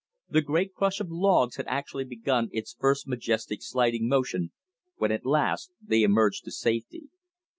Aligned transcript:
The 0.31 0.41
great 0.41 0.73
crush 0.73 0.99
of 0.99 1.11
logs 1.11 1.57
had 1.57 1.67
actually 1.67 2.05
begun 2.05 2.49
its 2.51 2.73
first 2.73 3.07
majestic 3.07 3.61
sliding 3.61 4.07
motion 4.07 4.51
when 4.97 5.11
at 5.11 5.27
last 5.27 5.73
they 5.79 6.01
emerged 6.01 6.43
to 6.45 6.51
safety. 6.51 7.09